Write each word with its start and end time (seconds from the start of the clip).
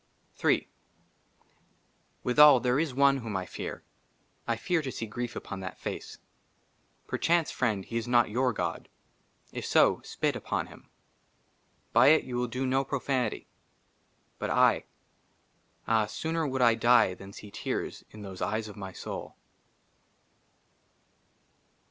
HI 0.41 0.65
WITHAL, 2.23 2.59
THERE 2.59 2.79
IS 2.79 2.91
ONE 2.95 3.17
WHOM 3.17 3.37
I 3.37 3.45
FEAR; 3.45 3.83
I 4.47 4.55
FEAR 4.55 4.81
TO 4.81 4.91
SEE 4.91 5.05
GRIEF 5.05 5.35
UPON 5.35 5.59
THAT 5.59 5.77
FACE. 5.77 6.17
PERCHANCE, 7.05 7.51
FRIEND, 7.51 7.85
HE 7.85 7.97
IS 7.97 8.07
NOT 8.07 8.31
YOUR 8.31 8.51
GOD 8.51 8.89
J 9.51 9.59
IF 9.59 9.65
SO, 9.67 10.01
SPIT 10.03 10.35
UPON 10.35 10.65
HIM. 10.65 10.89
BY 11.93 12.07
IT 12.07 12.23
YOU 12.23 12.37
WILL 12.37 12.47
DO 12.47 12.65
NO 12.65 12.83
PROFANITY. 12.83 13.47
BUT 14.39 14.49
I 14.49 14.85
AH, 15.87 16.07
SOONER 16.07 16.47
WOULD 16.47 16.61
1 16.63 16.79
DIE 16.79 17.13
THAN 17.13 17.33
SEE 17.33 17.51
TEARS 17.51 18.03
IN 18.09 18.23
THOSE 18.23 18.41
EYES 18.41 18.67
OF 18.69 18.77
MY 18.77 18.93
SOUL. 18.93 19.37